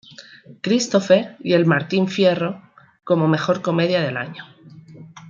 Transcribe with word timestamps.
Christopher 0.63 1.37
y 1.41 1.53
El 1.53 1.67
Martín 1.67 2.07
Fierro 2.07 2.71
como 3.03 3.27
Mejor 3.27 3.61
Comedia 3.61 4.01
del 4.01 4.17
Año. 4.17 4.45